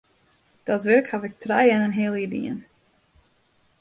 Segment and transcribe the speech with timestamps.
[0.67, 2.57] Dat wurk haw ik trije en in heal jier dien.